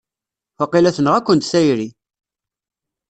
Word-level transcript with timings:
Waqila 0.59 0.91
tenɣa-kent 0.97 1.49
tayri! 1.51 1.89